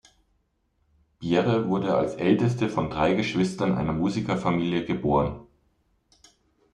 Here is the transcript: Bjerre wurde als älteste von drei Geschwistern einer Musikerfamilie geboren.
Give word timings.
Bjerre 1.19 1.67
wurde 1.67 1.93
als 1.93 2.15
älteste 2.15 2.69
von 2.69 2.89
drei 2.89 3.13
Geschwistern 3.13 3.77
einer 3.77 3.93
Musikerfamilie 3.93 4.83
geboren. 4.83 5.45